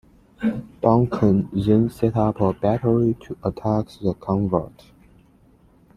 [0.81, 4.81] Duncan then set up a battery to attack the convent.